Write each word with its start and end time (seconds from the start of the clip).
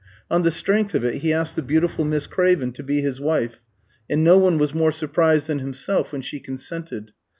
On 0.31 0.41
the 0.41 0.49
strength 0.49 0.95
of 0.95 1.05
it 1.05 1.19
he 1.21 1.31
asked 1.31 1.55
the 1.55 1.61
beautiful 1.61 2.03
Miss 2.03 2.25
Craven 2.25 2.71
to 2.71 2.81
be 2.81 3.03
his 3.03 3.21
wife, 3.21 3.61
and 4.09 4.23
no 4.23 4.35
one 4.35 4.57
was 4.57 4.73
more 4.73 4.91
surprised 4.91 5.45
than 5.45 5.59
himself 5.59 6.11
when 6.11 6.23
she 6.23 6.39
consented. 6.39 7.11